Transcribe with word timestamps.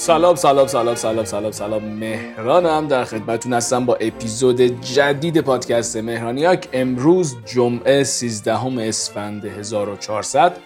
سلام 0.00 0.34
سلام 0.34 0.66
سلام 0.66 0.94
سلام 0.94 1.24
سلام 1.24 1.52
سلام. 1.52 1.84
مهرانم 1.84 2.88
در 2.88 3.04
خدمتتون 3.04 3.52
هستم 3.52 3.86
با 3.86 3.94
اپیزود 3.94 4.60
جدید 4.80 5.40
پادکست 5.40 5.96
مهرانیاک. 5.96 6.68
امروز 6.72 7.36
جمعه 7.46 8.04
13 8.04 8.80
اسفند 8.80 9.44
1400 9.44 10.56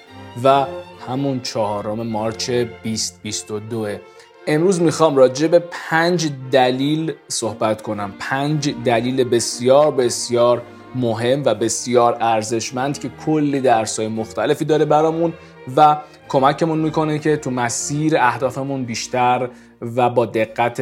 و 0.45 0.66
همون 1.08 1.40
چهارم 1.40 2.06
مارچ 2.06 2.50
2022 2.50 3.89
امروز 4.46 4.82
می‌خوام 4.82 5.16
راجع 5.16 5.46
به 5.46 5.62
پنج 5.71 6.30
دلیل 6.53 7.12
صحبت 7.29 7.83
کنم. 7.83 8.12
پنج 8.19 8.75
دلیل 8.85 9.25
بسیار 9.25 9.91
بسیار 9.91 10.62
مهم 10.95 11.43
و 11.45 11.55
بسیار 11.55 12.17
ارزشمند 12.21 12.99
که 12.99 13.11
کلی 13.27 13.61
درسای 13.61 14.09
مختلفی 14.09 14.64
داره 14.64 14.85
برامون 14.85 15.33
و 15.77 15.96
کمکمون 16.33 16.79
می‌کنه 16.79 17.19
که 17.19 17.37
تو 17.37 17.51
مسیر 17.51 18.17
اهدافمون 18.19 18.85
بیشتر 18.85 19.49
و 19.81 20.11
با 20.11 20.27
دقت 20.27 20.81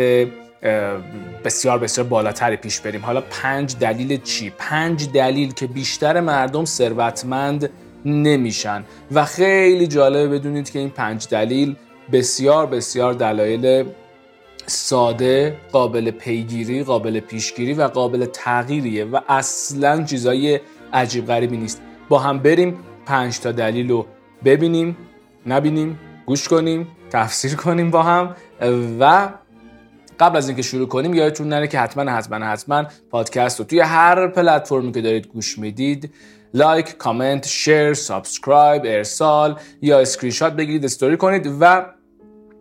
بسیار 1.44 1.78
بسیار 1.78 2.06
بالاتری 2.06 2.56
پیش 2.56 2.80
بریم. 2.80 3.00
حالا 3.04 3.20
پنج 3.20 3.76
دلیل 3.78 4.20
چی؟ 4.22 4.52
پنج 4.58 5.08
دلیل 5.12 5.52
که 5.52 5.66
بیشتر 5.66 6.20
مردم 6.20 6.64
ثروتمند 6.64 7.70
نمیشن. 8.04 8.84
و 9.12 9.24
خیلی 9.24 9.86
جالبه 9.86 10.38
بدونید 10.38 10.70
که 10.70 10.78
این 10.78 10.90
پنج 10.90 11.28
دلیل 11.28 11.76
بسیار 12.12 12.66
بسیار 12.66 13.12
دلایل 13.12 13.84
ساده 14.66 15.56
قابل 15.72 16.10
پیگیری 16.10 16.82
قابل 16.82 17.20
پیشگیری 17.20 17.74
و 17.74 17.82
قابل 17.82 18.26
تغییریه 18.26 19.04
و 19.04 19.20
اصلا 19.28 20.02
چیزای 20.04 20.60
عجیب 20.92 21.26
غریبی 21.26 21.56
نیست. 21.56 21.82
با 22.08 22.18
هم 22.18 22.38
بریم 22.38 22.78
پنج 23.06 23.40
تا 23.40 23.52
دلیل 23.52 23.88
رو 23.88 24.06
ببینیم. 24.44 24.96
نبینیم 25.46 25.98
گوش 26.26 26.48
کنیم 26.48 26.88
تفسیر 27.10 27.56
کنیم 27.56 27.90
با 27.90 28.02
هم 28.02 28.34
و 29.00 29.28
قبل 30.20 30.36
از 30.36 30.48
اینکه 30.48 30.62
شروع 30.62 30.88
کنیم 30.88 31.14
یادتون 31.14 31.48
نره 31.48 31.68
که 31.68 31.78
حتما 31.78 32.10
حتما 32.10 32.46
حتما 32.46 32.84
پادکست 33.10 33.58
رو 33.58 33.64
توی 33.64 33.80
هر 33.80 34.28
پلتفرمی 34.28 34.92
که 34.92 35.00
دارید 35.00 35.26
گوش 35.26 35.58
می‌دید 35.58 36.14
like، 36.54 36.96
comment، 36.96 37.46
share، 37.46 37.94
subscribe، 37.94 38.82
ارسال 38.84 39.58
یا 39.82 40.00
اسکرین 40.00 40.32
شات 40.32 40.52
بگیرید 40.52 40.84
استوری 40.84 41.16
کنید 41.16 41.50
و 41.60 41.86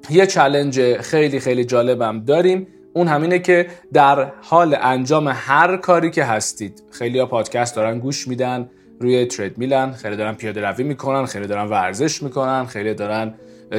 یه 0.09 0.27
challenge 0.27 0.97
خیلی 0.97 1.39
خیلی 1.39 1.65
جالبم 1.65 2.19
داریم. 2.25 2.67
اون 2.93 3.07
همینه 3.07 3.39
که 3.39 3.67
در 3.93 4.31
حال 4.41 4.77
انجام 4.81 5.27
هر 5.27 5.77
کاری 5.77 6.11
که 6.11 6.23
هستید 6.23 6.83
خیلی 6.91 7.19
ها 7.19 7.25
پادکست 7.25 7.75
دارن 7.75 7.99
گوش 7.99 8.27
میدن. 8.27 8.69
روی 8.99 9.25
treadmill 9.25 9.57
ن 9.57 9.91
خیلی 9.91 10.15
دارن 10.15 10.33
پیاده 10.33 10.61
روی 10.61 10.83
می‌کنن 10.83 11.25
خیلی 11.25 11.47
دارن 11.47 11.65
ورزش 11.65 12.23
می‌کنن 12.23 12.65
خیلی 12.65 12.93
دارن 12.93 13.33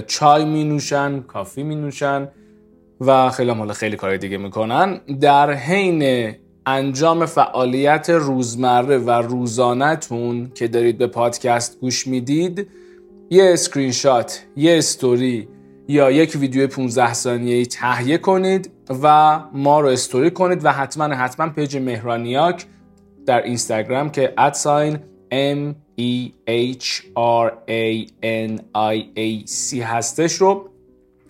چای 0.07 0.45
می 0.45 0.65
نوشن 0.65 1.21
coffee 1.21 1.63
می 1.63 1.75
نوشن 1.75 2.29
و 3.01 3.31
خیلیام 3.31 3.73
خیلی 3.73 3.97
کار 3.97 4.17
دیگه 4.17 4.37
می‌کنن. 4.37 5.01
در 5.21 5.53
حین 5.53 6.33
انجام 6.67 7.27
فعالیت 7.27 8.11
روزمره 8.11 8.99
و 8.99 9.11
روزانهتون 9.11 10.51
که 10.55 10.69
دارید 10.69 10.99
به 10.99 11.07
پادکست 11.07 11.81
گوش 11.81 12.07
می‌دید 12.07 12.67
یه 13.31 13.53
اسکرین 13.53 13.93
شات 13.93 14.45
یه 14.57 14.79
استوری 14.79 15.49
یا 15.89 16.11
یک 16.11 16.37
ویدیو 16.41 16.67
15 16.67 17.13
ثانیه‌ای 17.13 17.67
تهیه 17.67 18.19
کنید 18.19 18.71
و 19.03 19.39
ما 19.53 19.81
رو 19.81 19.89
استوری 19.89 20.31
کنید 20.31 20.65
و 20.65 20.73
حتما 20.73 21.05
حتما 21.05 21.49
پیج 21.49 21.77
مهرانیاک 21.77 22.67
در 23.27 23.43
اینستاگرام 23.43 24.11
که 24.11 24.33
ادساین 24.39 24.99
M 25.33 25.75
E 26.01 26.33
H 26.49 27.03
R 27.17 27.53
A 27.69 28.07
N 28.23 28.61
I 28.75 28.97
A 29.17 29.47
C 29.47 29.75
هستش 29.83 30.33
رو 30.33 30.69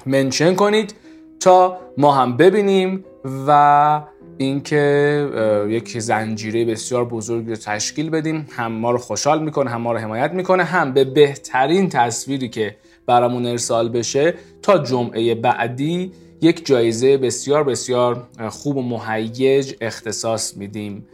منشن 0.06 0.54
کنید 0.54 0.94
تا 1.40 1.78
ما 1.98 2.12
هم 2.12 2.36
ببینیم 2.36 3.04
و 3.46 4.02
اینکه 4.38 5.66
یک 5.68 5.98
زنجیره 5.98 6.64
بسیار 6.64 7.04
بزرگ 7.04 7.48
رو 7.48 7.56
تشکیل 7.56 8.10
بدیم. 8.10 8.46
هم 8.50 8.72
ما 8.72 8.90
رو 8.90 8.98
خوشحال 8.98 9.42
می‌کنه 9.42 9.70
هم 9.70 9.80
ما 9.80 9.92
رو 9.92 9.98
حمایت 9.98 10.32
می‌کنه 10.32 10.64
هم 10.64 10.92
به 10.92 11.04
بهترین 11.04 11.88
تصویری 11.88 12.48
که 12.48 12.76
برامون 13.06 13.46
ارسال 13.46 13.88
بشه 13.88 14.34
تا 14.62 14.78
جمعه 14.78 15.34
بعدی 15.34 16.12
یک 16.42 16.66
جایزه 16.66 17.16
بسیار 17.16 17.64
بسیار 17.64 18.28
خوب 18.50 18.76
و 18.76 18.82
مهیج 18.82 19.74
اختصاص 19.80 20.56
میدیم. 20.56 21.06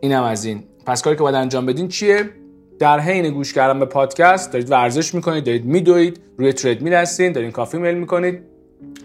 اینم 0.00 0.22
از 0.22 0.44
این. 0.44 0.62
پس 0.90 1.02
کاری 1.02 1.16
که 1.16 1.22
باید 1.22 1.36
انجام 1.36 1.66
بدین 1.66 1.88
چیه؟ 1.88 2.30
در 2.78 3.00
حین 3.00 3.30
گوش 3.30 3.52
کردن 3.52 3.78
به 3.78 3.84
پادکست 3.84 4.52
دارید 4.52 4.70
ورزش 4.70 5.14
می‌کنید 5.14 5.44
دارید 5.44 5.64
میدوید 5.64 6.20
روی 6.38 6.52
treadmill 6.52 6.94
هستین 6.94 7.32
دارین 7.32 7.50
coffee 7.50 7.78
میل 7.78 7.94
می‌کنید. 7.94 8.40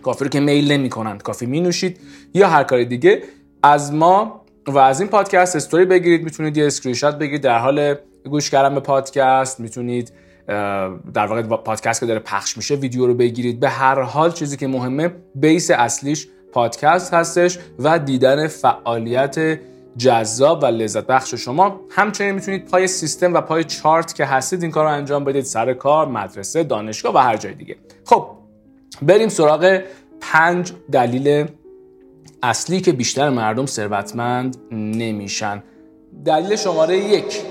coffee 0.03 0.23
رو 0.23 0.29
که 0.29 0.39
میل 0.39 0.71
نمی‌کنند 0.71 1.21
coffee 1.21 1.45
مینوشید. 1.45 1.99
یا 2.33 2.47
هر 2.47 2.63
کاری 2.63 2.85
دیگه 2.85 3.23
از 3.63 3.93
ما 3.93 4.41
و 4.67 4.77
از 4.77 4.99
این 4.99 5.09
پادکست 5.09 5.55
استوری 5.55 5.85
بگیرید. 5.85 6.23
می‌تونید 6.23 6.57
یه 6.57 6.65
اسکرین 6.65 6.95
شات 6.95 7.17
بگیرید 7.17 7.41
در 7.41 7.59
حال 7.59 7.95
گوش 8.29 8.49
کردن 8.49 8.75
به 8.75 8.81
پادکست. 8.81 9.59
می‌تونید 9.59 10.11
در 11.13 11.25
واقع 11.27 11.41
پادکست 11.41 11.99
که 11.99 12.05
داره 12.05 12.19
پخش 12.19 12.57
میشه 12.57 12.75
ویدیو 12.75 13.07
رو 13.07 13.13
بگیرید. 13.13 13.59
به 13.59 13.69
هر 13.69 14.01
حال 14.01 14.31
چیزی 14.31 14.57
که 14.57 14.67
مهمه 14.67 15.11
بیس 15.35 15.71
اصلیش 15.71 16.27
پادکست 16.51 17.13
هستش 17.13 17.59
و 17.79 17.99
دیدن 17.99 18.47
فعالیت 18.47 19.59
جذاب 19.97 20.63
و 20.63 20.65
لذت 20.65 21.07
بخش 21.07 21.33
شما. 21.33 21.79
همچنین 21.89 22.31
می‌تونید 22.31 22.65
پای 22.65 22.87
سیستم 22.87 23.33
و 23.33 23.41
پای 23.41 23.63
چارت 23.63 24.15
که 24.15 24.25
هستید 24.25 24.61
این 24.61 24.71
کار 24.71 24.85
رو 24.85 24.91
انجام 24.91 25.23
بدید. 25.23 25.45
سر 25.45 25.73
کار 25.73 26.07
مدرسه 26.07 26.63
دانشگاه 26.63 27.15
و 27.15 27.17
هر 27.17 27.37
جای 27.37 27.53
دیگه. 27.53 27.75
خب 28.05 28.27
بریم 29.01 29.29
سراغ 29.29 29.81
پنج 30.21 30.71
دلیل 30.91 31.47
اصلی 32.43 32.81
که 32.81 32.91
بیشتر 32.91 33.29
مردم 33.29 33.65
ثروتمند 33.65 34.57
نمیشن. 34.71 35.63
دلیل 36.25 36.55
شماره 36.55 36.97
یک. 36.97 37.41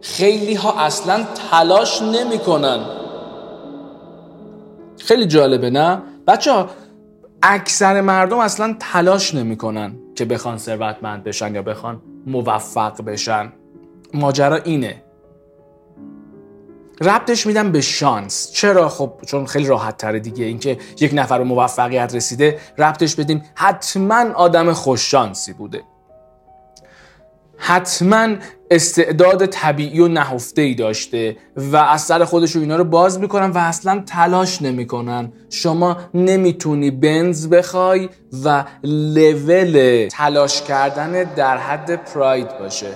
خیلی 0.00 0.54
ها 0.54 0.80
اصلا 0.80 1.26
تلاش 1.50 2.02
نمی‌کنن. 2.02 2.80
خیلی 4.98 5.26
جالبه 5.26 5.70
نه؟ 5.70 6.02
بچه 6.26 6.52
ها 6.52 6.70
اکثر 7.42 8.00
مردم 8.00 8.38
اصلا 8.38 8.76
تلاش 8.80 9.34
نمی‌کنن. 9.34 9.92
که 10.20 10.26
بخوان 10.26 10.58
ثروتمند 10.58 11.24
بشن 11.24 11.54
یا 11.54 11.62
بخوان 11.62 12.02
موفق 12.26 13.02
بشن. 13.02 13.52
ماجرا 14.14 14.56
اینه. 14.56 15.02
ربطش 17.00 17.46
میدم 17.46 17.72
به 17.72 17.80
شانس. 17.80 18.50
چرا؟ 18.52 18.88
خب 18.88 19.12
چون 19.26 19.46
خیلی 19.46 19.66
راحت 19.66 19.96
تره 19.96 20.20
دیگه. 20.20 20.44
اینکه 20.44 20.78
یک 21.00 21.10
نفر 21.14 21.38
به 21.38 21.44
موفقیت 21.44 22.14
رسیده 22.14 22.58
ربطش 22.78 23.14
بدیم 23.14 23.42
حتما 23.54 24.32
آدم 24.34 24.72
خوششانسی 24.72 25.52
بوده. 25.52 25.82
حتما 27.56 28.28
استعداد 28.70 29.46
طبیعی 29.46 30.00
و 30.00 30.08
نهفته 30.08 30.62
ای 30.62 30.74
داشته 30.74 31.36
و 31.56 31.76
از 31.76 32.00
سر 32.00 32.24
خودش 32.24 32.56
اینا 32.56 32.76
رو 32.76 32.84
باز 32.84 33.20
می‌کنن 33.20 33.50
و 33.50 33.58
اصلا 33.58 34.02
تلاش 34.06 34.62
نمی‌کنن. 34.62 35.32
شما 35.50 35.96
نمی‌تونی 36.14 36.90
بنز 36.90 37.48
بخوای 37.48 38.08
و 38.44 38.64
لول 38.84 40.08
تلاش 40.12 40.62
کردن 40.62 41.24
در 41.34 41.56
حد 41.56 42.04
پراید 42.04 42.58
باشه. 42.58 42.90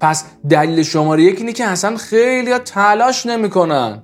پس 0.00 0.24
دلیل 0.50 0.82
شماره 0.82 1.22
یک 1.22 1.38
اینه 1.38 1.52
که 1.52 1.64
اصلا 1.64 1.96
خیلی 1.96 2.58
تلاش 2.58 3.26
نمی‌کنن. 3.26 4.02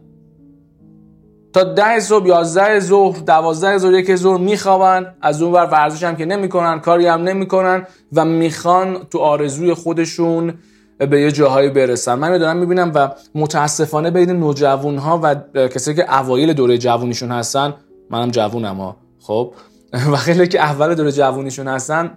تا 1.57 1.65
ده 1.65 2.01
صبح 2.01 2.27
یازده 2.27 2.81
ظهر 2.81 3.19
دوازده 3.19 3.79
ظهر 3.79 3.93
یک 3.93 4.17
ظهر 4.17 4.39
میخوابن. 4.39 5.15
از 5.23 5.43
اون 5.43 5.53
ور 5.53 5.65
ورزش 5.65 6.05
هم 6.05 6.17
که 6.17 6.25
نمی‌کنن 6.25 6.81
کاری 6.81 7.07
هم 7.07 7.23
نمی‌کنن 7.23 7.87
و 8.13 8.25
می‌خوان 8.25 9.07
تو 9.11 9.19
آرزوی 9.19 9.75
خودشون 9.75 10.55
به 10.99 11.21
یه 11.21 11.33
جاهایی 11.33 11.71
برسن. 11.71 12.15
من 12.15 12.39
دارم 12.39 12.57
می‌بینم 12.57 12.93
و 12.95 13.09
متاسفانه 13.35 14.11
بین 14.11 14.31
نوجوان 14.31 14.99
ها 14.99 15.21
و 15.23 15.35
کسایی 15.69 15.97
که 15.97 16.21
اوایل 16.21 16.53
دوره 16.53 16.79
جوونیشون 16.79 17.31
هستن 17.31 17.75
منم 18.11 18.31
جوونم 18.31 18.77
ها 18.77 18.97
خب؟ 19.21 19.55
و 20.13 20.17
خیلی 20.17 20.49
که 20.49 20.61
اول 20.61 20.95
دوره 20.95 21.13
جوونیشون 21.13 21.69
هستن 21.69 22.11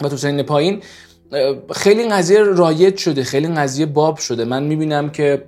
و 0.00 0.08
تو 0.08 0.16
سن 0.16 0.42
پایین 0.42 0.82
خیلی 1.72 2.08
قضیه 2.08 2.42
رایج 2.42 2.96
شده 2.96 3.24
خیلی 3.24 3.48
قضیه 3.48 3.86
باب 3.86 4.16
شده. 4.18 4.44
من 4.44 4.62
می‌بینم 4.62 5.10
که 5.10 5.44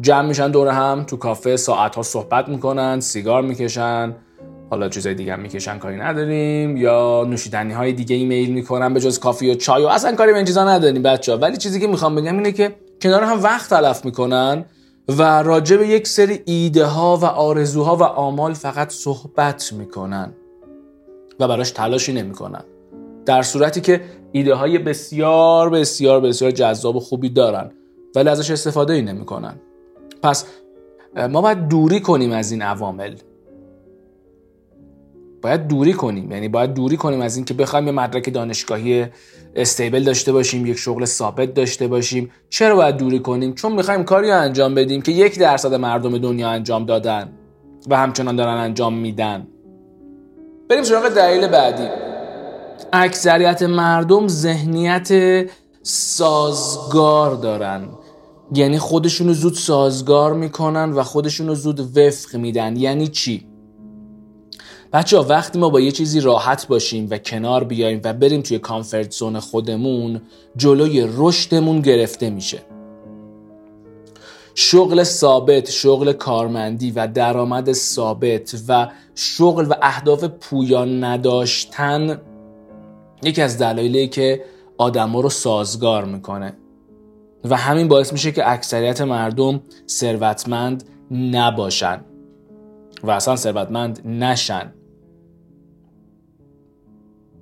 جمع 0.00 0.28
میشن 0.28 0.50
دور 0.50 0.68
هم 0.68 1.04
تو 1.06 1.16
کافه 1.16 1.56
ساعت 1.56 1.94
ها 1.94 2.02
صحبت 2.02 2.48
می‌کنن 2.48 3.00
سیگار 3.00 3.42
می‌کشن. 3.42 4.14
حالا 4.70 4.88
چیزای 4.88 5.14
دیگه 5.14 5.32
هم 5.32 5.40
می‌کشن 5.40 5.78
کاری 5.78 5.96
نداریم. 5.96 6.76
یا 6.76 7.26
نوشیدنی 7.28 7.72
های 7.72 7.92
دیگه 7.92 8.16
ایمیل 8.16 8.52
می‌کنن 8.52 8.94
به 8.94 9.00
جز 9.00 9.18
کافی 9.18 9.50
و 9.50 9.54
چای 9.54 9.84
و 9.84 9.86
اصلا 9.86 10.14
کاری 10.14 10.32
به 10.32 10.36
این 10.36 10.46
چیزا 10.46 10.68
نداریم 10.68 11.02
بچه 11.02 11.32
ها 11.32 11.38
ولی 11.38 11.56
چیزی 11.56 11.80
که 11.80 11.86
می‌خوام 11.86 12.14
بگم 12.14 12.36
اینه 12.36 12.52
که 12.52 12.74
کنار 13.02 13.22
هم 13.22 13.42
وقت 13.42 13.70
تلف 13.70 14.04
می‌کنن 14.04 14.64
و 15.08 15.22
راجع 15.42 15.76
به 15.76 15.86
یک 15.86 16.08
سری 16.08 16.40
ایده 16.44 16.84
ها 16.84 17.16
و 17.16 17.24
آرزوها 17.24 17.96
و 17.96 18.02
آمال 18.02 18.54
فقط 18.54 18.90
صحبت 18.90 19.72
می‌کنن 19.72 20.32
و 21.40 21.48
براش 21.48 21.70
تلاشی 21.70 22.12
نمی‌کنن. 22.12 22.64
در 23.26 23.42
صورتی 23.42 23.80
که 23.80 24.00
ایده 24.32 24.54
های 24.54 24.78
بسیار 24.78 25.70
بسیار 25.70 26.20
بسیار 26.20 26.50
جذاب 26.50 26.96
و 26.96 27.00
خوبی 27.00 27.28
دارن 27.28 27.70
ولی 28.14 28.28
ازش 28.28 28.50
استفاده 28.50 28.92
ای 28.92 29.02
نمی‌کنن. 29.02 29.60
پس 30.24 30.46
ما 31.30 31.40
باید 31.40 31.68
دوری 31.68 32.00
کنیم 32.00 32.32
از 32.32 32.52
این 32.52 32.62
عوامل. 32.62 33.14
باید 35.42 35.66
دوری 35.66 35.92
کنیم. 35.92 36.32
یعنی 36.32 36.48
باید 36.48 36.74
دوری 36.74 36.96
کنیم 36.96 37.20
از 37.20 37.36
این 37.36 37.44
که 37.44 37.54
بخوایم 37.54 37.86
یه 37.86 37.92
مدرک 37.92 38.32
دانشگاهی 38.32 39.06
استیبل 39.56 40.04
داشته 40.04 40.32
باشیم 40.32 40.66
یک 40.66 40.78
شغل 40.78 41.04
ثابت 41.04 41.54
داشته 41.54 41.88
باشیم. 41.88 42.30
چرا 42.48 42.76
باید 42.76 42.96
دوری 42.96 43.18
کنیم؟ 43.18 43.54
چون 43.54 43.72
می‌خوایم 43.72 44.04
کاری 44.04 44.28
رو 44.30 44.40
انجام 44.40 44.74
بدیم 44.74 45.02
که 45.02 45.12
یک 45.12 45.38
درصد 45.38 45.74
مردم 45.74 46.18
دنیا 46.18 46.48
انجام 46.48 46.86
دادن 46.86 47.32
و 47.88 47.96
همچنان 47.96 48.36
دارن 48.36 48.56
انجام 48.56 48.94
میدن. 48.98 49.46
بریم 50.68 50.82
سراغ 50.82 51.08
دلیل 51.08 51.48
بعدی. 51.48 51.88
اکثریت 52.92 53.62
مردم 53.62 54.28
ذهنیت 54.28 55.10
سازگار 55.82 57.34
دارن. 57.34 57.88
یعنی 58.54 58.78
خودشونو 58.78 59.32
زود 59.32 59.54
سازگار 59.54 60.32
می‌کنن 60.32 60.92
و 60.92 61.02
خودشونو 61.02 61.54
زود 61.54 61.98
وفق 61.98 62.36
میدن. 62.36 62.76
یعنی 62.76 63.08
چی؟ 63.08 63.46
بچه 64.92 65.18
وقتی 65.18 65.58
ما 65.58 65.68
با 65.68 65.80
یه 65.80 65.92
چیزی 65.92 66.20
راحت 66.20 66.66
باشیم 66.66 67.06
و 67.10 67.18
کنار 67.18 67.64
بیایم 67.64 68.00
و 68.04 68.12
بریم 68.12 68.42
توی 68.42 68.58
کامفورت 68.58 69.12
زون 69.12 69.40
خودمون 69.40 70.22
جلوی 70.56 71.08
رشدمون 71.16 71.80
گرفته 71.80 72.30
میشه. 72.30 72.62
شغل 74.54 75.02
ثابت، 75.02 75.70
شغل 75.70 76.12
کارمندی 76.12 76.90
و 76.90 77.06
درآمد 77.06 77.72
ثابت 77.72 78.54
و 78.68 78.88
شغل 79.14 79.66
و 79.70 79.74
اهداف 79.82 80.24
پویان 80.24 81.04
نداشتن 81.04 82.20
یکی 83.22 83.42
از 83.42 83.58
دلایلی 83.58 84.08
که 84.08 84.44
آدما 84.78 85.20
رو 85.20 85.28
سازگار 85.28 86.04
می‌کنه. 86.04 86.56
و 87.44 87.56
همین 87.56 87.88
باعث 87.88 88.12
میشه 88.12 88.32
که 88.32 88.50
اکثریت 88.50 89.00
مردم 89.00 89.62
ثروتمند 89.88 90.84
نباشن 91.10 92.04
و 93.02 93.10
اصلا 93.10 93.36
ثروتمند 93.36 94.06
نشن. 94.06 94.72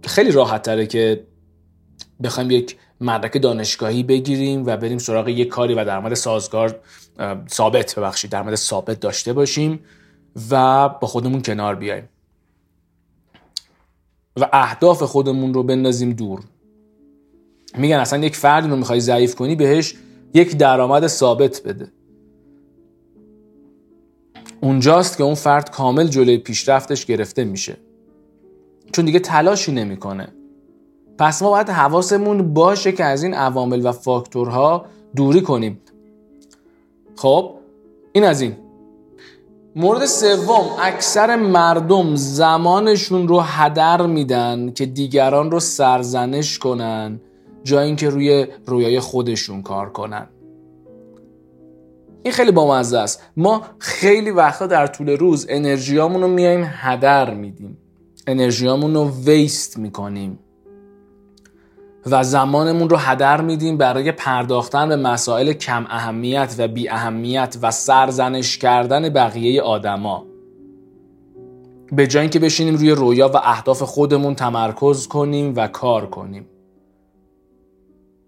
خیلی 0.04 0.30
راحت 0.30 0.62
تره 0.62 0.86
که 0.86 1.26
بخوایم 2.22 2.50
یک 2.50 2.76
مدرک 3.00 3.42
دانشگاهی 3.42 4.02
بگیریم 4.02 4.66
و 4.66 4.76
بریم 4.76 4.98
سراغ 4.98 5.28
یک 5.28 5.48
کاری 5.48 5.74
و 5.74 5.84
درآمد 5.84 6.14
سازگار 6.14 6.80
ثابت 7.50 7.94
ببخشید 7.98 8.30
درآمد 8.30 8.54
ثابت 8.54 9.00
داشته 9.00 9.32
باشیم 9.32 9.80
و 10.50 10.88
با 10.88 11.08
خودمون 11.08 11.42
کنار 11.42 11.74
بیایم. 11.74 12.08
و 14.40 14.48
اهداف 14.52 15.02
خودمون 15.02 15.54
رو 15.54 15.62
بندازیم 15.62 16.12
دور. 16.12 16.40
میگن 17.78 17.96
اصلا 17.96 18.24
یک 18.24 18.36
فردی 18.36 18.68
رو 18.68 18.76
می‌خوای 18.76 19.00
ضعیف 19.00 19.34
کنی 19.34 19.56
بهش 19.56 19.94
یک 20.34 20.56
درآمد 20.56 21.06
ثابت 21.06 21.62
بده. 21.62 21.92
اونجاست 24.60 25.16
که 25.16 25.24
اون 25.24 25.34
فرد 25.34 25.70
کامل 25.70 26.06
جلوی 26.06 26.38
پیشرفتش 26.38 27.06
گرفته 27.06 27.44
میشه. 27.44 27.76
چون 28.92 29.04
دیگه 29.04 29.18
تلاشی 29.18 29.72
نمی‌کنه. 29.72 30.28
پس 31.18 31.42
ما 31.42 31.50
باید 31.50 31.68
حواسمون 31.68 32.54
باشه 32.54 32.92
که 32.92 33.04
از 33.04 33.22
این 33.22 33.34
عوامل 33.34 33.86
و 33.86 33.92
فاکتورها 33.92 34.86
دوری 35.16 35.40
کنیم. 35.40 35.80
خب 37.16 37.54
این 38.12 38.24
از 38.24 38.40
این. 38.40 38.56
مورد 39.76 40.06
سوم 40.06 40.64
اکثر 40.82 41.36
مردم 41.36 42.14
زمانشون 42.14 43.28
رو 43.28 43.40
هدر 43.40 44.06
میدن 44.06 44.72
که 44.72 44.86
دیگران 44.86 45.50
رو 45.50 45.60
سرزنش 45.60 46.58
کنن. 46.58 47.20
جای 47.64 47.86
اینکه 47.86 48.10
روی 48.10 48.46
رویای 48.66 49.00
خودشون 49.00 49.62
کار 49.62 49.90
کنن. 49.90 50.28
این 52.22 52.32
خیلی 52.32 52.52
بامزه 52.52 52.98
است. 52.98 53.22
ما 53.36 53.62
خیلی 53.78 54.30
وقتا 54.30 54.66
در 54.66 54.86
طول 54.86 55.10
روز 55.10 55.46
انرژیامون 55.48 56.22
رو 56.22 56.28
میایم 56.28 56.64
هدر 56.66 57.34
میدیم. 57.34 57.78
انرژیامون 58.26 58.94
رو 58.94 59.10
ویست 59.24 59.78
می‌کنیم. 59.78 60.38
و 62.06 62.24
زمانمون 62.24 62.88
رو 62.88 62.96
هدر 62.96 63.40
میدیم 63.40 63.76
برای 63.76 64.12
پرداختن 64.12 64.88
به 64.88 64.96
مسائل 64.96 65.52
کم 65.52 65.86
اهمیت 65.88 66.54
و 66.58 66.68
بی 66.68 66.88
اهمیت 66.88 67.56
و 67.62 67.70
سرزنش 67.70 68.58
کردن 68.58 69.08
بقیه 69.08 69.62
آدما. 69.62 70.26
به 71.92 72.06
جای 72.06 72.20
اینکه 72.20 72.38
بشینیم 72.38 72.74
روی 72.74 72.90
رویا 72.90 73.28
و 73.28 73.36
اهداف 73.36 73.82
خودمون 73.82 74.34
تمرکز 74.34 75.08
کنیم 75.08 75.52
و 75.56 75.68
کار 75.68 76.06
کنیم. 76.06 76.46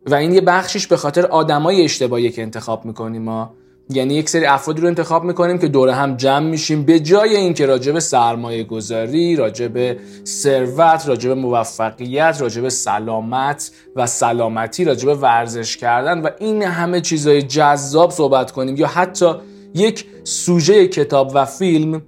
و 0.06 0.14
این 0.14 0.32
یه 0.34 0.40
بخشیش 0.40 0.86
به 0.86 0.96
خاطر 0.96 1.26
آدمای 1.26 1.84
اشتباهی 1.84 2.30
که 2.30 2.42
انتخاب 2.42 2.84
می‌کنیم 2.84 3.22
ما. 3.22 3.54
یعنی 3.90 4.14
یک 4.14 4.28
سری 4.28 4.46
افرادی 4.46 4.80
رو 4.80 4.88
انتخاب 4.88 5.24
می‌کنیم 5.24 5.58
که 5.58 5.68
دور 5.68 5.88
هم 5.88 6.16
جمع 6.16 6.50
میشیم 6.50 6.82
به 6.82 7.00
جای 7.00 7.36
اینکه 7.36 7.66
راجع 7.66 7.92
به 7.92 8.00
سرمایه 8.00 8.64
گذاری 8.64 9.36
راجع 9.36 9.68
به 9.68 9.98
ثروت 10.26 11.08
راجع 11.08 11.28
به 11.28 11.34
موفقیت 11.34 12.36
راجع 12.40 12.62
به 12.62 12.70
سلامت 12.70 13.70
و 13.96 14.06
سلامتی 14.06 14.84
راجع 14.84 15.06
به 15.06 15.14
ورزش 15.14 15.76
کردن 15.76 16.20
و 16.20 16.30
این 16.38 16.62
همه 16.62 17.00
چیزای 17.00 17.42
جذاب 17.42 18.10
صحبت 18.10 18.50
کنیم 18.50 18.76
یا 18.76 18.86
حتی 18.86 19.32
یک 19.74 20.06
سوژه 20.24 20.88
کتاب 20.88 21.32
و 21.34 21.44
فیلم 21.44 22.02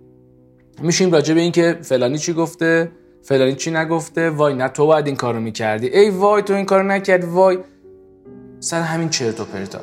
میشیم 0.82 1.12
راجع 1.12 1.34
به 1.34 1.40
اینکه 1.40 1.78
فلانی 1.82 2.19
چی 2.19 2.32
گفته 2.32 2.93
فلانی 3.22 3.54
چی 3.54 3.70
نگفته 3.70 4.31
وای 4.31 4.54
نه 4.54 4.69
تو 4.69 4.87
باید 4.87 5.06
این 5.06 5.16
کارو 5.16 5.40
می‌کردی. 5.40 5.87
ای 5.87 6.10
وای 6.10 6.43
تو 6.43 6.54
این 6.54 6.64
کارو 6.64 6.82
نکردی 6.82 7.26
وای. 7.26 7.58
سر 8.61 8.81
همین 8.81 9.08
چرت 9.08 9.41
و 9.41 9.44
پرتا 9.44 9.81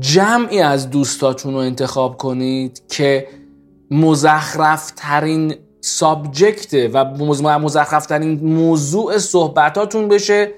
جمعی 0.00 0.60
از 0.60 0.90
دوستاتون 0.90 1.54
رو 1.54 1.58
انتخاب 1.58 2.16
کنید 2.16 2.82
که 2.88 3.26
مزخرف 3.90 4.92
ترین 4.96 5.54
سابجکت 5.80 6.90
و 6.92 7.04
مزخرف 7.58 8.06
ترین 8.06 8.40
موضوع 8.40 9.18
صحبتاتون 9.18 10.08
بشه 10.08 10.52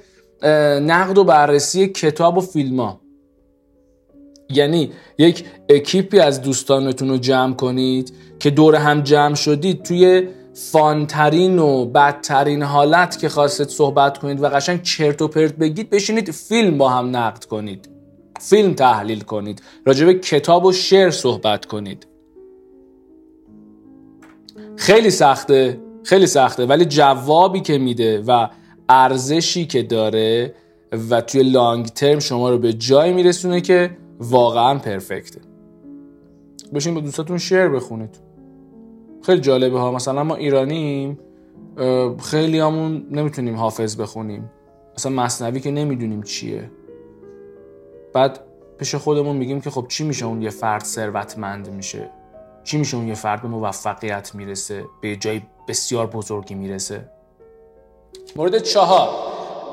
نقد 0.82 1.19
و 1.19 1.24
بررسی 1.24 1.88
کتاب 1.88 2.38
و 2.38 2.40
فیلم 2.40 2.80
ها. 2.80 3.00
یعنی 4.50 4.92
یک 5.19 5.44
اکیپی 5.69 6.19
از 6.19 6.42
دوستانتون 6.42 7.08
رو 7.08 7.16
جمع 7.16 7.54
کنید 7.54 8.12
که 8.38 8.50
دور 8.50 8.76
هم 8.76 9.02
جمع 9.02 9.34
شدید 9.34 9.82
توی 9.82 10.28
فانترین 10.54 11.58
و 11.58 11.84
بدترین 11.84 12.62
حالت 12.62 13.19
که 13.19 13.28
خواستید 13.28 13.69
صحبت 13.69 14.19
کنید 14.19 14.43
و 14.43 14.49
قشنگ 14.49 14.82
چرت 14.82 15.22
و 15.22 15.28
پرت 15.28 15.56
بگید 15.56 15.90
بشینید 15.90 16.31
فیلم 16.31 16.78
با 16.78 16.88
هم 16.88 17.16
نقد 17.16 17.44
کنید. 17.44 17.88
فیلم 18.40 18.75
تحلیل 18.75 19.20
کنید. 19.20 19.62
راجب 19.86 20.12
کتاب 20.12 20.65
و 20.65 20.72
شعر 20.72 21.10
صحبت 21.10 21.67
کنید. 21.67 22.06
خیلی 24.76 25.10
سخته 25.10 25.81
خیلی 26.05 26.26
سخته 26.26 26.67
ولی 26.67 26.84
جوابی 26.84 27.60
که 27.60 27.79
میده 27.79 28.22
و 28.26 28.48
ارزشی 28.88 29.67
که 29.67 29.82
داره 29.82 30.55
و 31.10 31.20
توی 31.20 31.43
لانگ 31.43 31.86
ترم 31.86 32.19
شما 32.19 32.50
رو 32.50 32.58
به 32.58 32.72
جای 32.72 33.12
میرسونه 33.12 33.60
که 33.60 33.91
واقعا 34.20 34.79
پرفکته. 34.79 35.41
بشین 36.74 36.94
با 36.94 37.00
دوستاتون 37.00 37.38
شعر 37.38 37.69
بخونید. 37.69 38.31
خیلی 39.22 39.41
جالبه 39.41 39.79
ها. 39.79 39.93
مثلا 39.93 40.24
ما 40.24 40.34
ایرانیم 40.34 41.19
خیلی 42.22 42.58
همون 42.58 43.06
نمی‌تونیم 43.10 43.56
حافظ 43.56 44.00
بخونیم. 44.00 44.50
مثلا 44.98 45.12
مصنوی 45.12 45.60
که 45.60 45.70
نمی‌دونیم 45.70 46.22
چیه. 46.22 46.70
بعد 48.12 48.41
پیش 48.79 48.94
خودمون 48.94 49.36
میگیم 49.36 49.60
که 49.60 49.70
خب 49.70 49.86
چی 49.88 50.05
میشه 50.05 50.26
اون 50.26 50.43
یه 50.43 50.50
فرد 50.50 50.84
ثروتمند 50.84 51.70
میشه؟ 51.70 52.10
چی 52.64 52.79
میشه 52.79 52.96
اون 52.96 53.08
یه 53.08 53.14
فرد 53.14 53.43
به 53.43 53.48
موفقیت 53.48 54.34
می‌رسه؟ 54.34 54.84
به 55.00 55.17
جای 55.17 55.43
بسیار 55.69 56.06
بزرگی 56.06 56.55
می‌رسه؟ 56.55 57.08
مورد 58.36 58.58
چهار. 58.58 59.08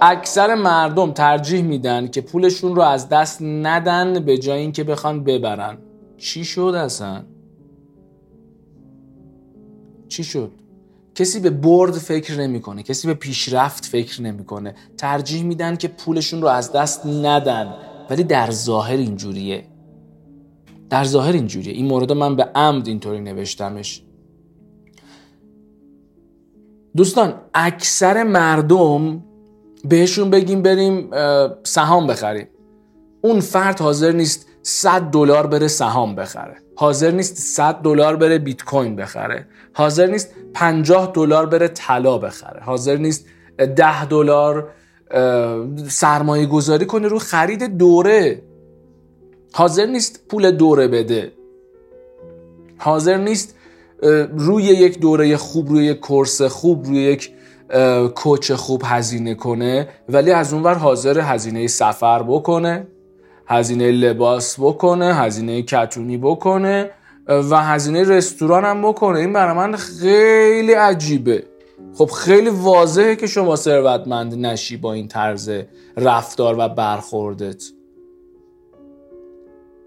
اکثر 0.01 0.55
مردم 0.55 1.11
ترجیح 1.11 1.61
میدن 1.61 2.07
که 2.07 2.21
پولشون 2.21 2.75
رو 2.75 2.81
از 2.81 3.09
دست 3.09 3.41
ندن 3.41 4.19
به 4.19 4.37
جای 4.37 4.59
اینکه 4.59 4.83
بخوان 4.83 5.23
ببرن. 5.23 5.77
چی 6.17 6.45
شد 6.45 6.73
اصلا؟ 6.75 7.23
چی 10.09 10.23
شد؟ 10.23 10.51
کسی 11.15 11.39
به 11.39 11.49
برد 11.49 11.93
فکر 11.93 12.39
نمی‌کنه 12.39 12.83
کسی 12.83 13.07
به 13.07 13.13
پیشرفت 13.13 13.85
فکر 13.85 14.21
نمی‌کنه. 14.21 14.75
ترجیح 14.97 15.43
میدن 15.43 15.75
که 15.75 15.87
پولشون 15.87 16.41
رو 16.41 16.47
از 16.47 16.71
دست 16.71 17.05
ندن. 17.05 17.73
ولی 18.09 18.23
در 18.23 18.51
ظاهر 18.51 18.97
اینجوریه. 18.97 19.65
در 20.89 21.03
ظاهر 21.03 21.33
اینجوریه. 21.33 21.73
این 21.73 21.85
مورد 21.85 22.11
من 22.11 22.35
به 22.35 22.43
عمد 22.43 22.87
اینطوری 22.87 23.21
نوشتمش. 23.21 24.03
دوستان 26.97 27.33
اکثر 27.53 28.23
مردم 28.23 29.23
بهشون 29.85 30.29
بگیم 30.29 30.61
بریم 30.61 31.09
سهام 31.63 32.07
بخریم. 32.07 32.47
اون 33.21 33.39
فرد 33.39 33.79
حاضر 33.79 34.11
نیست 34.11 34.47
100 34.63 35.01
دلار 35.01 35.47
بره 35.47 35.67
سهام 35.67 36.15
بخره. 36.15 36.57
حاضر 36.79 37.11
نیست 37.11 37.37
100 37.37 37.75
دلار 37.75 38.15
بره 38.15 38.37
بیت 38.37 38.63
کوین 38.63 38.95
بخره. 38.95 39.45
حاضر 39.73 40.07
نیست 40.07 40.29
50 40.53 41.11
دلار 41.13 41.45
بره 41.45 41.67
طلا 41.67 42.17
بخره. 42.17 42.61
حاضر 42.63 42.97
نیست 42.97 43.25
10 43.75 44.05
دلار 44.05 44.69
سرمایه 45.89 46.45
گذاری 46.45 46.85
کنه 46.85 47.07
رو 47.07 47.19
خرید 47.19 47.77
دوره. 47.77 48.41
حاضر 49.53 49.85
نیست 49.85 50.27
پول 50.29 50.51
دوره 50.51 50.87
بده. 50.87 51.31
حاضر 52.77 53.17
نیست 53.17 53.55
روی 54.37 54.63
یک 54.63 54.99
دوره 54.99 55.37
خوب 55.37 55.69
روی 55.69 55.85
یک 55.85 55.99
کورس 55.99 56.41
خوب 56.41 56.85
روی 56.85 56.97
یک 56.97 57.31
کوچ 58.15 58.51
خوب 58.51 58.81
هزینه 58.85 59.35
کنه 59.35 59.87
ولی 60.09 60.31
از 60.31 60.53
اونور 60.53 60.75
حاضر 60.75 61.19
هزینه 61.19 61.67
سفر 61.67 62.23
بکنه. 62.23 62.87
هزینه 63.49 63.91
لباس 63.91 64.59
بکنه 64.59 65.15
هزینه 65.15 65.61
کتونی 65.61 66.17
بکنه 66.17 66.91
و 67.27 67.63
هزینه 67.63 68.03
رستوران 68.03 68.65
هم 68.65 68.81
بکنه. 68.81 69.19
این 69.19 69.33
برای 69.33 69.55
من 69.55 69.75
خیلی 69.75 70.73
عجیبه. 70.73 71.43
خب 71.93 72.05
خیلی 72.05 72.49
واضحه 72.49 73.15
که 73.15 73.27
شما 73.27 73.55
ثروتمند 73.55 74.45
نشی 74.45 74.77
با 74.77 74.93
این 74.93 75.07
طرز 75.07 75.51
رفتار 75.97 76.55
و 76.59 76.69
برخوردت. 76.69 77.63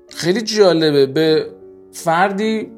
خیلی 0.08 0.40
جالبه. 0.40 1.06
به 1.06 1.46
فردی 1.92 2.70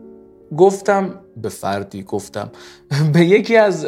گفتم 0.56 1.20
به 1.36 1.48
فردی 1.48 2.02
گفتم. 2.02 2.50
به 3.14 3.24
یکی 3.24 3.56
از 3.56 3.86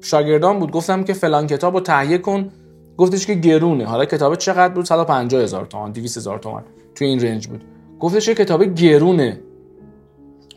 شاگردان 0.00 0.58
بود. 0.58 0.70
گفتم 0.70 1.04
که 1.04 1.12
فلان 1.12 1.46
کتاب 1.46 1.74
رو 1.74 1.80
تهیه 1.80 2.18
کن. 2.18 2.50
گفتش 2.96 3.26
که 3.26 3.34
گرونه. 3.34 3.84
حالا 3.84 4.04
کتاب 4.04 4.34
چقدر 4.34 4.74
بود؟ 4.74 4.84
150 4.84 5.42
هزار 5.42 5.66
تومان 5.66 5.92
200 5.92 6.16
هزار 6.16 6.38
تومان. 6.38 6.62
توی 6.94 7.06
این 7.06 7.20
رنج 7.20 7.46
بود. 7.46 7.64
گفتش 8.00 8.26
که 8.26 8.34
کتاب 8.34 8.64
گرونه. 8.64 9.40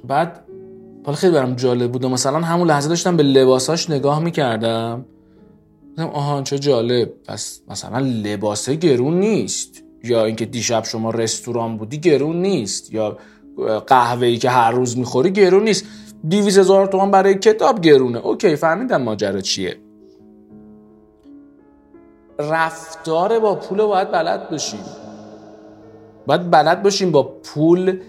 بعد 0.08 0.44
حالا 1.06 1.16
خیلی 1.16 1.34
برام 1.34 1.56
جالب 1.56 1.92
بود 1.92 2.04
و 2.06 2.10
مثلا 2.10 2.40
همون 2.40 2.68
لحظه 2.68 2.90
داشتم 2.90 3.18
به 3.18 3.24
لباساش 3.24 3.90
نگاه 3.90 4.20
می‌کردم. 4.20 5.06
گفتم 5.92 6.08
آها 6.08 6.42
چه 6.42 6.60
جالب. 6.60 7.14
پس 7.28 7.62
مثلا 7.68 8.00
لباسه 8.00 8.76
گرون 8.76 9.20
نیست. 9.20 9.84
یا 10.04 10.26
اینکه 10.26 10.46
دیشب 10.46 10.84
شما 10.84 11.10
رستوران 11.10 11.78
بودی 11.78 11.98
گرون 11.98 12.42
نیست. 12.42 12.94
یا 12.94 13.18
قهوه 13.88 14.28
ای 14.28 14.38
که 14.38 14.50
هر 14.50 14.72
روز 14.72 14.98
می‌خوری 14.98 15.32
گرون 15.32 15.64
نیست. 15.64 15.86
200 16.30 16.58
هزار 16.58 16.88
تومان 16.88 17.12
برای 17.12 17.36
کتاب 17.36 17.82
گرونه. 17.82 18.20
اوکی 18.20 18.56
فهمیدم 18.56 19.02
ماجرا 19.02 19.42
چیه. 19.42 19.78
رفتار 22.40 23.40
با 23.40 23.56
پول 23.56 23.86
باید 23.86 24.12
بلد 24.12 24.50
باشیم 24.50 24.80
باید 26.28 26.52
بلد 26.52 26.84
باشیم 26.84 27.12
با 27.12 27.24
پول 27.24 28.00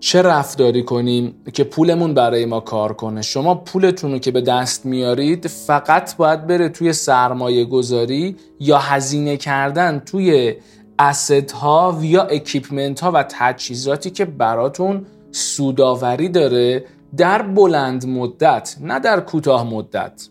چه 0.00 0.22
رفتاری 0.22 0.82
کنیم 0.82 1.34
که 1.52 1.64
پولمون 1.64 2.14
برای 2.14 2.44
ما 2.44 2.60
کار 2.60 2.92
کنه. 2.92 3.22
شما 3.22 3.54
پولتون 3.54 4.12
رو 4.12 4.18
که 4.18 4.30
به 4.30 4.40
دست 4.40 4.86
میارید 4.86 5.46
فقط 5.46 6.16
باید 6.16 6.46
بره 6.46 6.68
توی 6.68 6.92
سرمایه 6.92 7.64
گذاری 7.64 8.36
یا 8.60 8.78
هزینه 8.78 9.36
کردن 9.36 9.98
توی 9.98 10.54
اسید 10.98 11.50
ها 11.50 11.98
یا 12.02 12.22
اکیپمنت 12.22 13.00
ها 13.00 13.12
و 13.12 13.24
تجهیزاتی 13.28 14.10
که 14.10 14.24
براتون 14.24 15.06
سوداوری 15.30 16.28
داره 16.28 16.84
در 17.16 17.42
بلند 17.42 18.06
مدت 18.06 18.76
نه 18.80 18.98
در 18.98 19.20
کوتاه 19.20 19.74
مدت. 19.74 20.28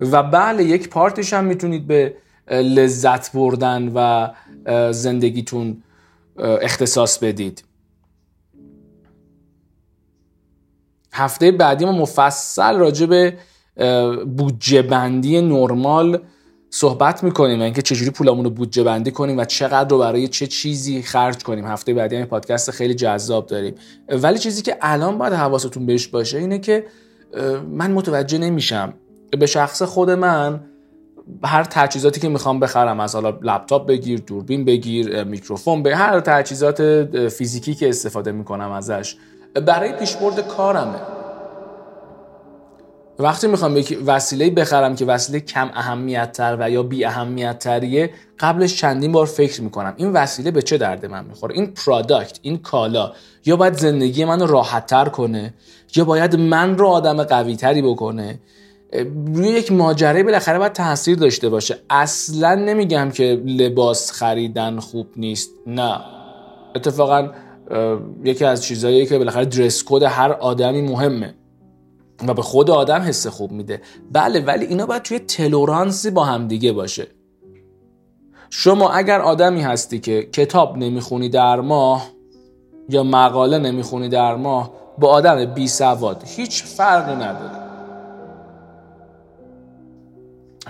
و 0.00 0.22
بله 0.22 0.64
یک 0.64 0.88
پارتش 0.88 1.32
هم 1.32 1.44
می‌تونید 1.44 1.86
به 1.86 2.14
لذت 2.50 3.32
بردن 3.32 3.92
و 3.94 4.28
زندگیتون 4.92 5.82
اختصاص 6.38 7.18
بدید. 7.18 7.64
هفته 11.12 11.52
بعدی 11.52 11.84
ما 11.84 11.92
مفصل 11.92 12.78
راجع 12.78 13.06
به 13.06 13.36
بودجه 14.36 14.82
بندی 14.82 15.40
نرمال 15.40 16.20
صحبت 16.70 17.24
می‌کنیم 17.24 17.60
اینکه 17.60 17.82
چجوری 17.82 18.10
پولمون 18.10 18.44
رو 18.44 18.50
بودجه 18.50 18.82
بندی 18.82 19.10
کنیم 19.10 19.38
و 19.38 19.44
چقدر 19.44 19.88
رو 19.88 19.98
برای 19.98 20.28
چه 20.28 20.46
چیزی 20.46 21.02
خرج 21.02 21.42
کنیم. 21.42 21.66
هفته 21.66 21.94
بعدی 21.94 22.16
هم 22.16 22.24
پادکست 22.24 22.70
خیلی 22.70 22.94
جذاب 22.94 23.46
داریم. 23.46 23.74
ولی 24.08 24.38
چیزی 24.38 24.62
که 24.62 24.76
الان 24.80 25.18
باید 25.18 25.32
حواستون 25.32 25.86
بهش 25.86 26.06
باشه 26.06 26.38
اینه 26.38 26.58
که 26.58 26.84
من 27.68 27.92
متوجه 27.92 28.38
نمیشم. 28.38 28.94
به 29.38 29.46
شخص 29.46 29.82
خود 29.82 30.10
من 30.10 30.60
هر 31.44 31.64
تجهیزاتی 31.64 32.20
که 32.20 32.28
می‌خوام 32.28 32.60
بخرم 32.60 33.00
از 33.00 33.14
حالا 33.14 33.38
لپتاپ 33.42 33.86
بگیر 33.86 34.20
دوربین 34.20 34.64
بگیر 34.64 35.24
میکروفون 35.24 35.82
به 35.82 35.96
هر 35.96 36.20
تجهیزات 36.20 36.82
فیزیکی 37.28 37.74
که 37.74 37.88
استفاده 37.88 38.32
می‌کنم 38.32 38.72
ازش 38.72 39.16
برای 39.66 39.92
پیشبرد 39.92 40.48
کارمه. 40.48 40.98
وقتی 43.18 43.46
می‌خوام 43.46 43.76
یک 43.76 43.98
وسیله 44.06 44.50
بخرم 44.50 44.94
که 44.94 45.04
وسیله 45.04 45.40
کم 45.40 45.70
اهمیت 45.74 46.32
تر 46.32 46.56
و 46.60 46.70
یا 46.70 46.82
بی 46.82 47.04
اهمیت 47.04 47.58
تریه 47.58 48.10
قبلش 48.38 48.76
چندین 48.76 49.12
بار 49.12 49.26
فکر 49.26 49.62
می‌کنم 49.62 49.94
این 49.96 50.12
وسیله 50.12 50.50
به 50.50 50.62
چه 50.62 50.78
درد 50.78 51.06
من 51.06 51.24
می‌خوره؟ 51.24 51.54
این 51.54 51.66
پرادکت 51.66 52.38
این 52.42 52.58
کالا 52.58 53.12
یا 53.46 53.56
باید 53.56 53.74
زندگی 53.74 54.24
منو 54.24 54.46
راحت 54.46 54.86
تر 54.86 55.04
کنه؟ 55.04 55.54
یا 55.96 56.04
باید 56.04 56.36
من 56.36 56.78
رو 56.78 56.86
آدم 56.86 57.22
قوی 57.22 57.56
تری 57.56 57.82
بکنه؟ 57.82 58.40
روی 59.34 59.48
یک 59.48 59.72
ماجره 59.72 60.22
بالاخره 60.22 60.58
باید 60.58 60.72
تاثیر 60.72 61.16
داشته 61.16 61.48
باشه. 61.48 61.78
اصلا 61.90 62.54
نمیگم 62.54 63.10
که 63.10 63.42
لباس 63.46 64.12
خریدن 64.12 64.78
خوب 64.78 65.06
نیست. 65.16 65.50
نه. 65.66 66.00
اتفاقا 66.76 67.28
یکی 68.24 68.44
از 68.44 68.64
چیزهایی 68.64 69.06
که 69.06 69.18
بالاخره 69.18 69.44
درس 69.44 69.84
کد 69.86 70.02
هر 70.02 70.32
آدمی 70.32 70.82
مهمه 70.82 71.34
و 72.28 72.34
به 72.34 72.42
خود 72.42 72.70
آدم 72.70 73.00
حس 73.00 73.26
خوب 73.26 73.52
میده. 73.52 73.82
بله 74.12 74.40
ولی 74.40 74.66
اینا 74.66 74.86
باید 74.86 75.02
توی 75.02 75.18
تلورانسی 75.18 76.10
با 76.10 76.24
هم 76.24 76.48
دیگه 76.48 76.72
باشه. 76.72 77.06
شما 78.50 78.90
اگر 78.90 79.20
آدمی 79.20 79.62
هستی 79.62 79.98
که 79.98 80.22
کتاب 80.22 80.76
نمی‌خونی 80.76 81.28
در 81.28 81.60
ماه 81.60 82.10
یا 82.88 83.02
مقاله 83.02 83.58
نمی‌خونی 83.58 84.08
در 84.08 84.36
ماه 84.36 84.70
با 84.98 85.08
آدم 85.08 85.44
بی 85.44 85.68
سواد 85.68 86.22
هیچ 86.26 86.64
فرقی 86.64 87.14
نداره. 87.14 87.69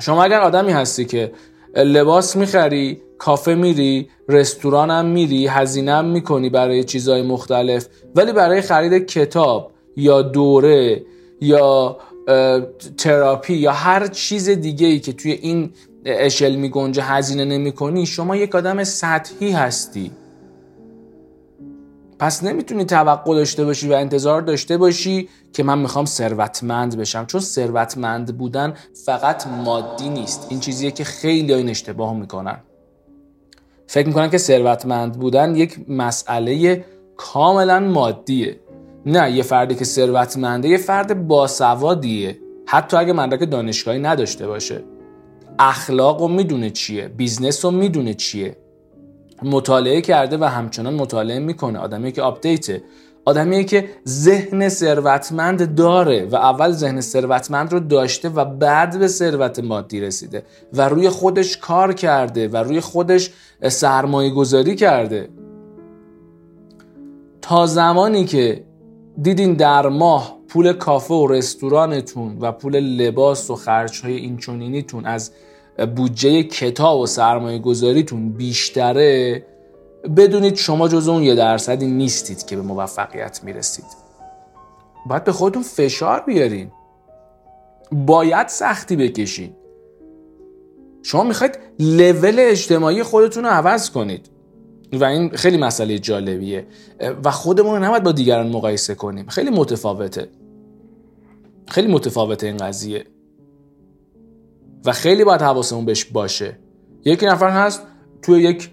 شما 0.00 0.24
اگر 0.24 0.40
آدمی 0.40 0.72
هستی 0.72 1.04
که 1.04 1.32
لباس 1.76 2.36
می‌خری 2.36 3.02
کافه 3.18 3.54
میری 3.54 4.08
رستوران 4.28 4.90
هم 4.90 5.06
میری 5.06 5.46
هزینه 5.46 5.92
هم 5.92 6.04
می‌کنی 6.04 6.50
برای 6.50 6.84
چیزهای 6.84 7.22
مختلف 7.22 7.86
ولی 8.14 8.32
برای 8.32 8.60
خرید 8.60 9.06
کتاب 9.06 9.72
یا 9.96 10.22
دوره 10.22 11.02
یا 11.40 11.96
تراپی 12.96 13.54
یا 13.54 13.72
هر 13.72 14.06
چیز 14.06 14.48
دیگه 14.48 14.86
ای 14.86 15.00
که 15.00 15.12
توی 15.12 15.32
این 15.32 15.72
اشل 16.04 16.56
می 16.56 16.68
گنجه 16.68 17.02
هزینه 17.02 17.44
نمی 17.44 17.72
کنی 17.72 18.06
شما 18.06 18.36
یک 18.36 18.54
آدم 18.54 18.84
سطحی 18.84 19.50
هستی. 19.50 20.10
پس 22.20 22.44
نمی‌تونی 22.44 22.84
توقع 22.84 23.34
داشته 23.34 23.64
باشی 23.64 23.88
و 23.88 23.92
انتظار 23.92 24.42
داشته 24.42 24.76
باشی 24.76 25.28
که 25.52 25.62
من 25.62 25.78
می‌خوام 25.78 26.04
ثروتمند 26.04 26.96
بشم. 26.96 27.26
چون 27.26 27.40
ثروتمند 27.40 28.38
بودن 28.38 28.74
فقط 29.04 29.46
مادی 29.46 30.08
نیست. 30.08 30.46
این 30.50 30.60
چیزیه 30.60 30.90
که 30.90 31.04
خیلی 31.04 31.54
این 31.54 31.68
اشتباه 31.68 32.14
می‌کنن. 32.14 32.56
فکر 33.86 34.06
می‌کنن 34.06 34.30
که 34.30 34.38
ثروتمند 34.38 35.12
بودن 35.12 35.56
یک 35.56 35.90
مسئله 35.90 36.84
کاملا 37.16 37.80
مادیه. 37.80 38.60
نه 39.06 39.32
یه 39.32 39.42
فردی 39.42 39.74
که 39.74 39.84
ثروتمنده 39.84 40.68
یه 40.68 40.76
فرد 40.76 41.26
باسوادیه. 41.26 42.38
حتی 42.66 42.96
اگه 42.96 43.12
مدرک 43.12 43.50
دانشگاهی 43.50 43.98
نداشته 43.98 44.46
باشه. 44.46 44.82
اخلاق 45.58 46.22
و 46.22 46.28
می‌دونه 46.28 46.70
چیه 46.70 47.08
business 47.08 47.64
رو 47.64 47.70
می‌دونه 47.70 48.14
چیه. 48.14 48.56
مطالعه 49.42 50.00
کرده 50.00 50.38
و 50.38 50.44
همچنان 50.44 50.94
مطالعه 50.94 51.38
می‌کنه. 51.38 51.78
آدمی 51.78 52.12
که 52.12 52.22
update 52.22 52.67
ه. 52.67 52.82
آدمیه 53.24 53.64
که 53.64 53.88
ذهن 54.08 54.68
ثروتمند 54.68 55.74
داره 55.74 56.28
و 56.30 56.36
اول 56.36 56.70
ذهن 56.70 57.00
ثروتمند 57.00 57.72
رو 57.72 57.80
داشته 57.80 58.28
و 58.28 58.44
بعد 58.44 58.98
به 58.98 59.08
ثروت 59.08 59.58
مادی 59.58 60.00
رسیده 60.00 60.42
و 60.72 60.88
روی 60.88 61.08
خودش 61.08 61.56
کار 61.56 61.92
کرده 61.92 62.48
و 62.48 62.56
روی 62.56 62.80
خودش 62.80 63.30
سرمایه 63.68 64.30
گذاری 64.30 64.74
کرده. 64.74 65.28
تا 67.42 67.66
زمانی 67.66 68.24
که 68.24 68.64
دیدین 69.22 69.54
در 69.54 69.88
ماه 69.88 70.38
پول 70.48 70.72
کافه 70.72 71.14
و 71.14 71.26
رستورانتون 71.26 72.38
و 72.40 72.52
پول 72.52 72.80
لباس 72.80 73.50
و 73.50 73.54
خرج 73.54 74.00
های 74.00 74.16
اینچونینیتون 74.16 75.06
از 75.06 75.30
بودجه 75.86 76.42
کتاب 76.42 77.00
و 77.00 77.06
سرمایه 77.06 77.58
گذاریتون 77.58 78.32
بیشتره 78.32 79.46
بدونید 80.16 80.54
شما 80.54 80.88
جز 80.88 81.08
اون 81.08 81.22
یه 81.22 81.34
درصدی 81.34 81.86
نیستید 81.86 82.46
که 82.46 82.56
به 82.56 82.62
موفقیت 82.62 83.44
می‌رسید. 83.44 83.84
باید 85.06 85.24
به 85.24 85.32
خودتون 85.32 85.62
فشار 85.62 86.20
بیارین. 86.20 86.72
باید 87.92 88.48
سختی 88.48 88.96
بکشین. 88.96 89.52
شما 91.02 91.24
می‌خواید 91.24 91.58
لول 91.78 92.36
اجتماعی 92.38 93.02
خودتون 93.02 93.44
رو 93.44 93.50
عوض 93.50 93.90
کنید. 93.90 94.30
و 94.92 95.04
این 95.04 95.28
خیلی 95.30 95.56
مسئله 95.56 95.98
جالبیه. 95.98 96.66
و 97.24 97.30
خودمون 97.30 97.74
رو 97.74 97.84
نباید 97.84 98.02
با 98.02 98.12
دیگران 98.12 98.48
مقایسه 98.48 98.94
کنیم. 98.94 99.26
خیلی 99.26 99.50
متفاوته. 99.50 100.28
خیلی 101.68 101.92
متفاوته 101.92 102.46
این 102.46 102.56
قضیه. 102.56 103.04
و 104.84 104.92
خیلی 104.92 105.24
باید 105.24 105.42
حواسمون 105.42 105.84
بهش 105.84 106.04
باشه. 106.04 106.58
یکی 107.04 107.26
نفر 107.26 107.50
هست 107.50 107.82
توی 108.22 108.42
یک 108.42 108.70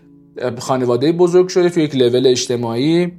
خانواده 0.59 1.11
بزرگ 1.11 1.47
شده 1.47 1.69
تو 1.69 1.79
یک 1.79 1.95
لول 1.95 2.27
اجتماعی 2.27 3.13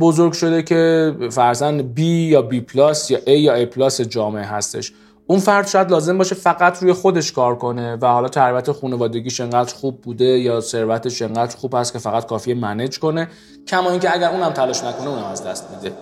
بزرگ 0.00 0.32
شده 0.32 0.62
که 0.62 1.12
فرزن 1.30 1.94
B 1.94 2.00
یا 2.00 2.48
B 2.52 2.54
پلاس 2.54 3.10
یا 3.10 3.18
A 3.18 3.28
یا 3.28 3.64
A 3.64 3.66
پلاس 3.66 4.00
جامعه 4.00 4.44
هستش. 4.44 4.92
اون 5.26 5.38
فرد 5.38 5.66
شاید 5.66 5.90
لازم 5.90 6.18
باشه 6.18 6.34
فقط 6.34 6.82
روی 6.82 6.92
خودش 6.92 7.32
کار 7.32 7.56
کنه 7.56 7.96
و 7.96 8.06
حالا 8.06 8.28
تربیت 8.28 8.72
خانوادگیش 8.72 9.40
انقدر 9.40 9.74
خوب 9.74 10.00
بوده 10.00 10.24
یا 10.24 10.60
ثروتش 10.60 11.22
انقدر 11.22 11.56
خوب 11.56 11.74
هست 11.74 11.92
که 11.92 11.98
فقط 11.98 12.26
کافیه 12.26 12.54
منیج 12.54 12.98
کنه 12.98 13.28
کما 13.66 13.90
اینکه 13.90 14.14
اگر 14.14 14.30
اونم 14.30 14.50
تلاش 14.50 14.84
نکنه 14.84 15.08
اونم 15.08 15.24
از 15.24 15.44
دست 15.44 15.66
میده. 15.70 15.96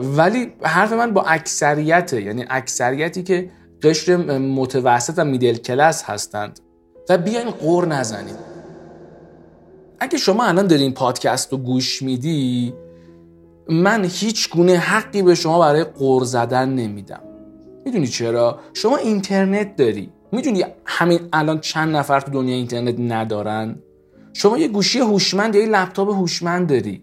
ولی 0.00 0.52
حرف 0.62 0.92
من 0.92 1.12
با 1.14 1.22
اکثریت 1.22 2.12
یعنی 2.12 2.44
اکثریتی 2.50 3.22
که 3.22 3.50
قشر 3.84 4.16
متوسط 4.38 5.14
و 5.16 5.24
میدل 5.24 5.56
کلاس 5.56 6.02
هستند. 6.04 6.60
و 7.08 7.18
بیاین 7.18 7.50
قور 7.50 7.86
نزنید 7.86 8.36
اگه 10.00 10.18
شما 10.18 10.44
الان 10.44 10.66
دارین 10.66 10.92
پادکست 10.92 11.52
رو 11.52 11.58
گوش 11.58 12.02
میدی 12.02 12.74
من 13.68 14.04
هیچ 14.04 14.50
گونه 14.50 14.76
حقی 14.76 15.22
به 15.22 15.34
شما 15.34 15.58
برای 15.58 15.84
قور 15.84 16.24
زدن 16.24 16.68
نمیدم. 16.68 17.20
می‌دونی 17.84 18.06
چرا؟ 18.06 18.58
شما 18.74 18.96
اینترنت 18.96 19.76
داری. 19.76 20.12
می‌دونی 20.32 20.64
همین 20.86 21.20
الان 21.32 21.60
چند 21.60 21.96
نفر 21.96 22.20
تو 22.20 22.30
دنیا 22.30 22.54
اینترنت 22.54 22.94
ندارن؟ 22.98 23.76
شما 24.32 24.58
یه 24.58 24.68
گوشی 24.68 24.98
هوشمند 24.98 25.54
یا 25.54 25.62
یه 25.62 25.68
لپتاپ 25.68 26.08
هوشمند 26.08 26.68
داری. 26.68 27.02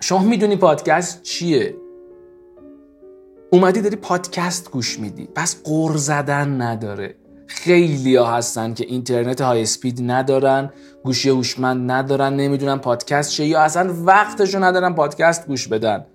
شما 0.00 0.18
می‌دونی 0.18 0.56
پادکست 0.56 1.22
چیه؟ 1.22 1.74
اومدی 3.52 3.80
داری 3.80 3.96
پادکست 3.96 4.70
گوش 4.70 4.98
میدی. 4.98 5.28
پس 5.34 5.56
قر 5.64 5.96
زدن 5.96 6.62
نداره. 6.62 7.14
خیلی 7.46 8.16
ها 8.16 8.36
هستن 8.36 8.74
که 8.74 8.86
اینترنت 8.88 9.40
های 9.40 9.62
اسپید 9.62 10.10
ندارن 10.10 10.72
گوشی 11.04 11.28
هوشمند 11.28 11.90
ندارن 11.90 12.36
نمی‌دونن 12.36 12.78
پادکست 12.78 13.30
چیه 13.30 13.46
یا 13.46 13.60
اصلا 13.60 13.94
وقتشو 14.04 14.64
ندارن 14.64 14.94
پادکست 14.94 15.46
گوش 15.46 15.68
بدن. 15.68 16.06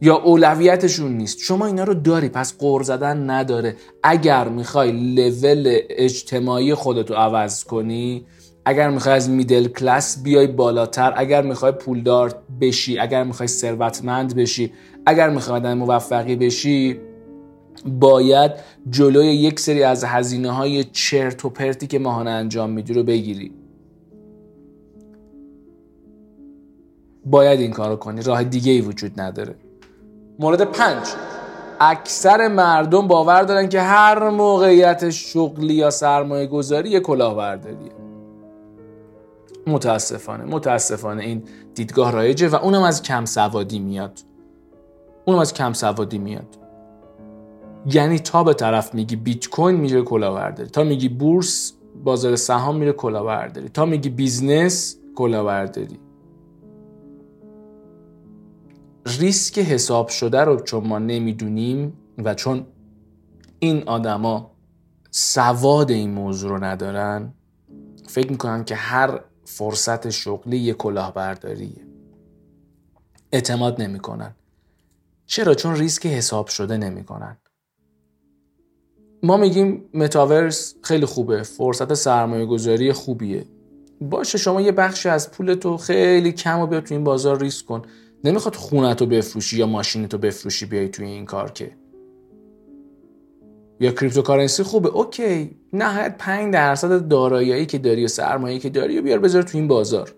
یا 0.00 0.16
اولویتشون 0.16 1.12
نیست. 1.12 1.38
شما 1.38 1.66
اینا 1.66 1.84
رو 1.84 1.94
داری 1.94 2.28
پس 2.28 2.58
قور 2.58 2.82
زدن 2.82 3.30
نداره. 3.30 3.76
اگر 4.02 4.48
می‌خوای 4.48 4.92
لول 4.92 5.78
اجتماعی 5.90 6.74
خودتو 6.74 7.14
عوض 7.14 7.64
کنی 7.64 8.26
اگر 8.64 8.90
می‌خوای 8.90 9.14
از 9.14 9.30
میدل 9.30 9.68
کلاس 9.68 10.22
بیای 10.22 10.46
بالاتر 10.46 11.12
اگر 11.16 11.42
می‌خوای 11.42 11.72
پولدار 11.72 12.34
بشی 12.60 12.98
اگر 12.98 13.24
می‌خوای 13.24 13.46
ثروتمند 13.46 14.36
بشی 14.36 14.72
اگر 15.08 15.30
می‌خوای 15.30 15.56
آدم 15.56 15.74
موفقی 15.74 16.36
بشی 16.36 17.00
باید 17.86 18.52
جلوی 18.90 19.26
یک 19.26 19.60
سری 19.60 19.82
از 19.82 20.04
هزینه 20.04 20.50
های 20.50 20.84
چرت 20.84 21.44
و 21.44 21.50
پرتی 21.50 21.86
که 21.86 21.98
ماهانه 21.98 22.30
انجام 22.30 22.70
میدی 22.70 22.94
رو 22.94 23.02
بگیری. 23.02 23.52
باید 27.24 27.60
این 27.60 27.70
کارو 27.70 27.96
کنی. 27.96 28.22
راه 28.22 28.44
دیگه 28.44 28.72
ای 28.72 28.80
وجود 28.80 29.20
نداره. 29.20 29.54
مورد 30.38 30.62
پنج. 30.62 31.06
اکثر 31.80 32.48
مردم 32.48 33.08
باور 33.08 33.42
دارن 33.42 33.68
که 33.68 33.80
هر 33.80 34.30
موقعیت 34.30 35.10
شغلی 35.10 35.74
یا 35.74 35.90
سرمایه 35.90 36.46
گذاری 36.46 36.90
یه 36.90 37.00
کلاهبرداریه. 37.00 37.92
متاسفانه 39.66 40.44
متاسفانه 40.44 41.22
این 41.22 41.42
دیدگاه 41.74 42.12
رایجه 42.12 42.48
و 42.48 42.54
اونم 42.54 42.82
از 42.82 43.02
کم 43.02 43.24
سوادی 43.24 43.78
میاد. 43.78 44.27
اونم 45.28 45.40
از 45.40 45.54
کم 45.54 45.72
سوادی 45.72 46.18
میاد. 46.18 46.58
یعنی 47.86 48.18
تا 48.18 48.44
به 48.44 48.54
طرف 48.54 48.94
میگی 48.94 49.16
بیت 49.16 49.48
کوین 49.48 49.76
میگه 49.76 50.02
کلاهبرداری 50.02 50.68
تا 50.70 50.84
میگی 50.84 51.08
بورس 51.08 51.72
بازار 52.04 52.36
سهام 52.36 52.76
میگه 52.76 52.92
کلاهبرداری 52.92 53.68
تا 53.68 53.84
میگی 53.84 54.08
business 54.08 54.96
کلاهبرداری. 55.14 55.98
ریسک 59.06 59.58
حساب 59.58 60.08
شده 60.08 60.40
رو 60.40 60.60
چون 60.60 60.86
ما 60.86 60.98
نمی‌دونیم 60.98 61.92
و 62.18 62.34
چون 62.34 62.66
این 63.58 63.82
آدما 63.88 64.50
سواد 65.10 65.90
این 65.90 66.10
موضوع 66.10 66.50
رو 66.50 66.64
ندارن 66.64 67.32
فکر 68.06 68.30
می‌کنن 68.30 68.64
که 68.64 68.74
هر 68.74 69.20
فرصت 69.44 70.10
شغلی 70.10 70.58
یه 70.58 70.74
کلاهبرداریه. 70.74 71.86
اعتماد 73.32 73.82
نمی‌کنن. 73.82 74.34
چرا؟ 75.28 75.54
چون 75.54 75.76
ریسک 75.76 76.06
حساب 76.06 76.48
شده 76.48 76.76
نمی‌کنن. 76.76 77.36
ما 79.22 79.36
میگیم 79.36 79.88
متاورس 79.94 80.74
خیلی 80.82 81.06
خوبه 81.06 81.42
فرصت 81.42 81.94
سرمایه 81.94 82.46
گذاری 82.46 82.92
خوبیه. 82.92 83.44
باشه 84.00 84.38
شما 84.38 84.60
یه 84.60 84.72
بخشی 84.72 85.08
از 85.08 85.30
پولتو 85.30 85.76
خیلی 85.76 86.32
کم 86.32 86.60
و 86.60 86.66
بیا 86.66 86.80
تو 86.80 86.94
این 86.94 87.04
بازار 87.04 87.40
ریسک 87.40 87.66
کن. 87.66 87.82
نمی‌خواد 88.24 88.54
خونتو 88.54 89.06
بفروشی 89.06 89.58
یا 89.58 89.66
ماشینتو 89.66 90.18
بفروشی 90.18 90.66
بیای 90.66 90.88
توی 90.88 91.06
این 91.06 91.24
کار 91.24 91.52
که. 91.52 91.76
یا 93.80 93.90
cryptocurrency 93.90 94.62
خوبه 94.62 94.88
OK. 94.88 95.56
نهایت 95.72 96.14
5 96.18 96.52
درصد 96.52 97.08
دارایی 97.08 97.66
که 97.66 97.78
داری 97.78 98.04
و 98.04 98.08
سرمایه‌ای 98.08 98.60
که 98.60 98.70
داری 98.70 98.98
و 98.98 99.02
بیار 99.02 99.18
بذار 99.18 99.42
تو 99.42 99.58
این 99.58 99.68
بازار. 99.68 100.14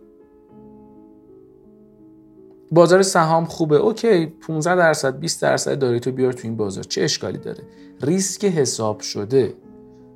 بازار 2.70 3.02
سهام 3.02 3.44
خوبه. 3.44 3.76
OK 3.76 4.26
15 4.26 4.76
درصد 4.76 5.18
20 5.18 5.42
درصد 5.42 5.78
دارایی 5.78 6.00
تو 6.00 6.12
بیار 6.12 6.32
تو 6.32 6.40
این 6.44 6.56
بازار. 6.56 6.84
چه 6.84 7.02
اشکالی 7.02 7.38
داره؟ 7.38 7.62
ریسک 8.02 8.44
حساب 8.44 9.00
شده. 9.00 9.54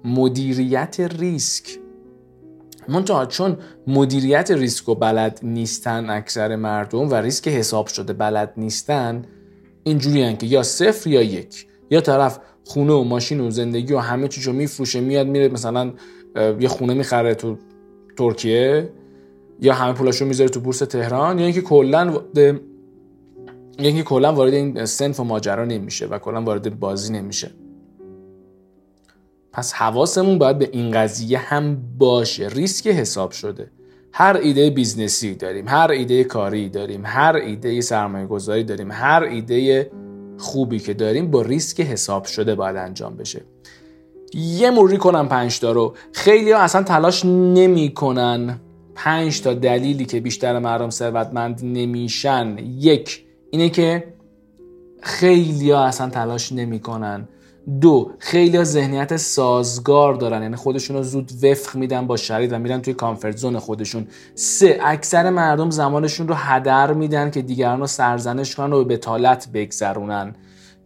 مدیریت 0.05 0.97
ریسک. 1.19 1.79
منتها 2.89 3.27
چون 3.27 3.57
مدیریت 3.87 4.51
ریسک 4.51 4.89
و 4.89 4.95
بلد 4.95 5.41
نیستن 5.43 6.11
اکثر 6.11 6.57
مردم 6.57 7.11
و 7.11 7.15
ریسک 7.15 7.49
حساب 7.49 7.87
شده 7.87 8.13
بلد 8.13 8.53
نیستن 8.57 9.25
اینجوری 9.85 10.37
که 10.37 10.47
یا 10.47 10.63
صفر 10.63 11.11
یا 11.11 11.23
یک. 11.23 11.67
یا 11.91 12.01
طرف 12.01 12.39
خونه 12.65 12.93
و 12.93 13.05
ماشین 13.05 13.41
و 13.41 13.51
زندگی 13.51 13.93
و 13.93 13.99
همه 13.99 14.29
چیشو 14.29 14.53
میفروشه 14.53 15.01
میاد 15.01 15.27
میره 15.27 15.49
مثلا 15.49 15.93
یه 16.61 16.69
خونه 16.69 16.95
می‌خره 16.95 17.35
تو 17.35 17.57
ترکیه. 18.17 18.93
یا 19.61 19.75
همه 19.75 19.93
پولاشو 19.93 20.25
می‌ذاره 20.25 20.51
تو 20.51 20.61
بورس 20.61 20.79
تهران 20.79 21.39
یا 21.39 21.45
اینکه 21.45 21.61
کلا 21.61 22.21
یا 23.79 23.87
اینکه 23.89 24.03
کلا 24.03 24.33
وارد 24.33 24.55
این 24.55 24.85
سنف 24.85 25.21
و 25.21 25.25
ماجرا 25.25 25.65
نمیشه 25.65 26.07
و 26.07 26.19
کلا 26.19 26.43
وارد 26.43 26.81
بازی 26.81 27.13
نمیشه. 27.13 27.51
پس 29.53 29.73
حواسمون 29.73 30.39
باید 30.39 30.59
به 30.59 30.69
این 30.73 30.91
قضیه 30.91 31.39
هم 31.39 31.83
باشه. 31.99 32.49
ریسک 32.49 32.87
حساب 32.87 33.31
شده. 33.31 33.71
هر 34.13 34.37
ایده 34.43 34.71
business 34.71 35.28
ی 35.28 35.35
داریم 35.35 35.69
هر 35.69 35.91
ایده 35.91 36.25
کاری 36.25 36.69
داریم 36.69 37.03
هر 37.05 37.37
ایده 37.37 37.81
سرمایه 37.81 38.27
گذاری 38.27 38.65
داریم 38.65 38.91
هر 38.91 39.23
ایده 39.23 39.91
خوبی 40.39 40.79
که 40.79 40.95
داریم 40.95 41.31
با 41.31 41.43
ریسک 41.43 41.81
حساب 41.81 42.25
شده 42.25 42.55
باید 42.55 42.77
انجام 42.77 43.17
بشه. 43.17 43.43
یه 44.35 44.71
مروری 44.71 44.97
کنم 44.97 45.29
پنج 45.29 45.65
رو. 45.65 45.95
خیلیا 46.13 46.53
اصلا 46.53 46.83
تلاش 46.83 47.25
نمی‌کنن. 47.25 48.61
پنج 48.95 49.41
تا 49.41 49.55
دلیلی 49.55 50.05
که 50.05 50.21
بیشتر 50.21 50.59
مردم 50.59 50.91
ثروتمند 50.91 51.61
نمیشن. 51.63 52.59
یک 52.59 53.25
اینه 53.51 53.69
که 53.69 54.15
خیلی 55.03 55.71
ها 55.71 55.85
اصلا 55.85 56.11
تلاش 56.11 56.53
نمی‌کنن. 56.53 57.29
دو 57.81 58.11
خیلی 58.19 58.65
ذهنیت 58.65 59.17
سازگار 59.17 60.15
دارن. 60.15 60.43
یعنی 60.43 60.57
خودشون 60.57 60.97
رو 60.97 61.03
زود 61.03 61.33
وفق 61.43 61.77
میدن 61.77 62.07
با 62.07 62.17
شرایط 62.17 62.53
و 62.53 62.59
میرن 62.59 62.83
توی 62.83 62.95
کامفورت 62.95 63.37
زون 63.37 63.59
خودشون. 63.59 64.07
سه 64.35 64.81
اکثر 64.83 65.31
مردم 65.31 65.71
زمانشون 65.71 66.29
رو 66.29 66.35
هدر 66.35 66.93
میدن 66.93 67.31
که 67.31 67.43
دیگران 67.43 67.81
رو 67.81 67.87
سرزنش 67.87 68.55
کنن 68.55 68.73
و 68.73 68.85
به 68.85 68.97
بتالت 68.97 69.49
بگذرونن. 69.55 70.35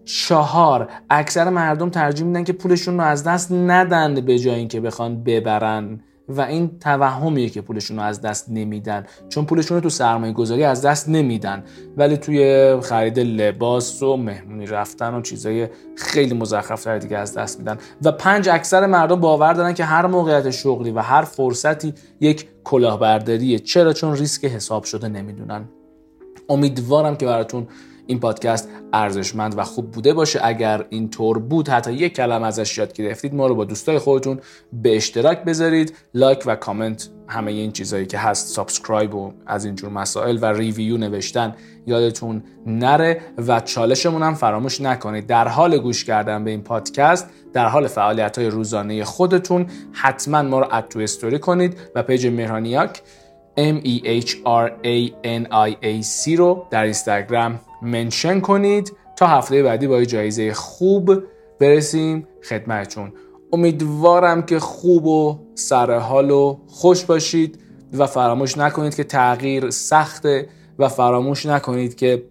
چهار 0.05 0.89
اکثر 1.11 1.51
مردم 1.51 1.91
ترجیح 1.91 2.27
میدن 2.27 2.45
که 2.45 2.53
پولشون 2.53 2.95
رو 2.95 3.05
از 3.05 3.25
دست 3.25 3.53
ندن 3.53 4.15
به 4.15 4.39
جای 4.39 4.55
اینکه 4.55 4.81
بخوان 4.81 5.23
ببرن. 5.23 6.01
و 6.29 6.41
این 6.41 6.79
توهمیه 6.79 7.49
که 7.49 7.61
پولشون 7.61 7.97
رو 7.97 8.03
از 8.03 8.21
دست 8.21 8.51
نمیدن. 8.51 9.07
چون 9.29 9.45
پولشون 9.45 9.77
رو 9.77 9.81
تو 9.81 9.89
سرمایه 9.89 10.33
گذاری 10.33 10.65
از 10.65 10.83
دست 10.83 11.09
نمیدن. 11.09 11.65
ولی 11.97 12.17
توی 12.17 12.77
خرید 12.81 13.19
لباس 13.19 14.03
و 14.03 14.17
مهمونی 14.17 14.67
رفتن 14.67 15.15
و 15.15 15.23
چیزای 15.23 15.69
خیلی 15.97 16.35
مزخرف 16.35 16.87
دیگه 16.87 17.17
از 17.17 17.35
دست 17.35 17.59
میدن. 17.59 17.79
و 18.05 18.13
پنج 18.13 18.49
اکثر 18.49 18.87
مردم 18.87 19.21
باور 19.21 19.53
دارن 19.53 19.75
که 19.75 19.85
هر 19.85 20.07
موقعیت 20.07 20.51
شغلی 20.51 20.91
و 20.91 20.99
هر 20.99 21.23
فرصتی 21.23 21.95
یک 22.21 22.49
کلاهبرداریه. 22.65 23.59
چرا؟ 23.59 23.93
چون 23.93 24.17
ریسک 24.17 24.45
حساب 24.45 24.85
شده 24.85 25.09
نمی‌دونن. 25.09 25.69
امیدوارم 26.49 27.17
که 27.17 27.27
براتون 27.27 27.67
این 28.09 28.21
پادکست 28.21 28.69
ارزشمند 28.93 29.59
و 29.59 29.65
خوب 29.65 29.91
بوده 29.91 30.15
باشه. 30.15 30.41
اگر 30.43 30.85
اینطور 30.91 31.39
بود 31.39 31.69
حتی 31.69 31.93
یک 31.93 32.15
کلمه 32.15 32.43
ازش 32.43 32.79
یاد 32.79 32.93
گرفتید 32.93 33.35
ما 33.35 33.47
رو 33.47 33.55
با 33.55 33.65
دوستای 33.65 33.99
خودتون 33.99 34.41
به 34.73 34.97
اشتراک 34.97 35.45
بذارید. 35.45 35.95
like 36.15 36.43
و 36.47 36.57
کامنت 36.57 37.09
همه 37.27 37.51
این 37.51 37.73
چیزهایی 37.73 38.07
که 38.07 38.19
هست. 38.19 38.55
subscribe 38.55 39.15
و 39.15 39.33
از 39.47 39.65
اینجور 39.65 39.91
مسائل 39.91 40.39
و 40.43 40.47
review 40.47 40.97
نوشتن 40.97 41.55
یادتون 41.87 42.43
نره 42.67 43.21
و 43.49 43.61
چالشمون 43.61 44.23
هم 44.23 44.35
فراموش 44.35 44.81
نکنید. 44.81 45.27
در 45.27 45.49
حال 45.49 45.79
گوش 45.79 46.05
کردن 46.05 46.45
به 46.45 46.51
این 46.51 46.63
پادکست 46.63 47.31
در 47.53 47.69
حال 47.69 47.87
فعالیت 47.87 48.39
های 48.39 48.47
روزانه 48.47 49.05
خودتون 49.05 49.67
حتما 49.93 50.43
ما 50.43 50.61
رو 50.61 50.67
اد 50.71 50.89
تو 50.89 50.99
استوری 50.99 51.39
کنید 51.39 51.77
و 51.95 52.03
پیج 52.03 52.27
مهرانیاک 52.27 53.03
M 53.59 53.83
E 53.85 53.97
H 54.25 54.31
R 54.45 54.71
A 54.85 54.97
N 55.25 55.43
I 55.51 55.71
A 55.83 56.03
C 56.03 56.37
رو 56.37 56.67
در 56.71 56.83
اینستاگرام 56.83 57.61
منشن 57.83 58.41
کنید. 58.41 58.93
تا 59.17 59.27
هفته 59.27 59.63
بعدی 59.63 59.87
با 59.87 60.05
جایزه 60.05 60.53
خوب 60.53 61.23
برسیم 61.61 62.27
خدمتتون. 62.49 63.13
امیدوارم 63.53 64.43
که 64.43 64.59
خوب 64.59 65.07
و 65.07 65.39
سرحال 65.55 66.31
و 66.31 66.59
خوش 66.67 67.05
باشید 67.05 67.59
و 67.93 68.07
فراموش 68.07 68.59
نکنید 68.59 68.95
که 68.95 69.05
تغییر 69.05 69.71
سخته 69.71 70.49
و 70.79 70.89
فراموش 70.89 71.47
نکنید 71.47 71.95
که 71.95 72.25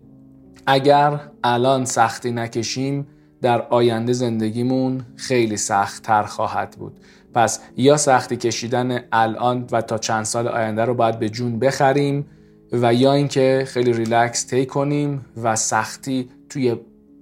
اگر 0.68 1.20
الان 1.44 1.86
سختی 1.86 2.32
نکشیم 2.32 3.08
در 3.42 3.62
آینده 3.62 4.14
زندگیمون 4.14 5.06
خیلی 5.16 5.58
سخت 5.58 6.04
تر 6.04 6.24
خواهد 6.24 6.76
بود. 6.80 7.00
پس 7.34 7.60
یا 7.78 7.98
سختی 7.98 8.38
کشیدن 8.38 9.00
الان 9.12 9.66
و 9.72 9.82
تا 9.82 9.98
چند 9.98 10.26
سال 10.26 10.48
آینده 10.48 10.86
رو 10.86 10.94
باید 10.94 11.20
به 11.20 11.30
جون 11.30 11.60
بخریم 11.60 12.26
و 12.72 12.94
یا 12.94 13.14
اینکه 13.14 13.64
خیلی 13.68 13.94
ریلکس 13.94 14.44
تی 14.44 14.66
کنیم 14.66 15.26
و 15.44 15.56
سختی 15.56 16.30
توی 16.50 16.76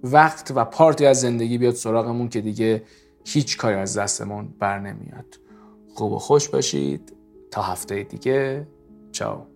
وقت 0.04 0.52
و 0.56 0.66
پارتی 0.66 1.06
از 1.06 1.22
زندگی 1.22 1.58
بیاد 1.58 1.74
سراغمون 1.74 2.30
که 2.30 2.42
دیگه 2.42 2.84
هیچ 3.26 3.58
کاری 3.58 3.76
از 3.76 3.98
دستمون 3.98 4.54
بر 4.60 4.80
نمیاد. 4.80 5.40
خوب 5.96 6.12
و 6.12 6.20
خوش 6.20 6.50
باشید. 6.50 7.14
تا 7.52 7.62
هفته 7.62 8.04
دیگه. 8.04 8.68
چاو. 9.12 9.55